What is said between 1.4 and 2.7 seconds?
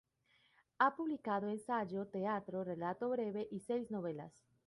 ensayo, teatro,